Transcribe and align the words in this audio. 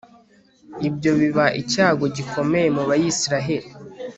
ibyo 0.87 1.11
biba 1.19 1.45
icyago 1.61 2.05
gikomeye 2.15 2.67
mu 2.75 2.83
bayisraheli 2.89 3.69